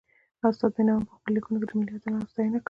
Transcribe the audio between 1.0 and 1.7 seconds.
پخپلو ليکنو کي